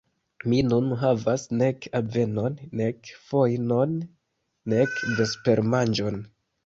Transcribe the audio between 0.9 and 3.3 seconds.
havas nek avenon, nek